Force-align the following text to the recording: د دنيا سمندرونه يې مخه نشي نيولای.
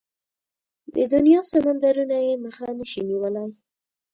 د 0.93 0.95
دنيا 1.13 1.41
سمندرونه 1.51 2.17
يې 2.27 2.33
مخه 2.45 2.67
نشي 2.77 3.01
نيولای. 3.09 3.51